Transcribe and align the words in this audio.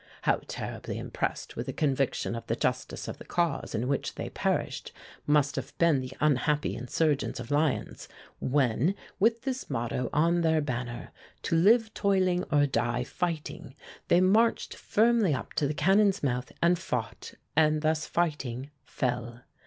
How 0.23 0.41
terribly 0.47 0.97
impressed 0.97 1.55
with 1.55 1.67
a 1.67 1.73
conviction 1.73 2.33
of 2.33 2.47
the 2.47 2.55
justice 2.55 3.07
of 3.07 3.19
the 3.19 3.23
cause 3.23 3.75
in 3.75 3.87
which 3.87 4.15
they 4.15 4.31
perished 4.31 4.91
must 5.27 5.57
have 5.57 5.77
been 5.77 5.99
the 6.01 6.11
unhappy 6.19 6.75
insurgents 6.75 7.39
of 7.39 7.51
Lyons, 7.51 8.07
when, 8.39 8.95
with 9.19 9.43
this 9.43 9.69
motto 9.69 10.09
on 10.11 10.41
their 10.41 10.59
banner: 10.59 11.11
'To 11.43 11.55
live 11.55 11.93
toiling 11.93 12.43
or 12.51 12.65
die 12.65 13.03
fighting,' 13.03 13.75
they 14.07 14.21
marched 14.21 14.73
firmly 14.75 15.35
up 15.35 15.53
to 15.53 15.67
the 15.67 15.75
cannon's 15.75 16.23
mouth 16.23 16.51
and 16.63 16.79
fought, 16.79 17.35
and, 17.55 17.83
thus 17.83 18.07
fighting, 18.07 18.71
fell. 18.83 19.41